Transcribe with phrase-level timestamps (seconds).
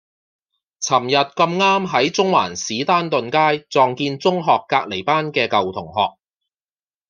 [0.81, 6.17] 噚日咁啱喺中環士丹頓街撞見中學隔離班嘅舊同學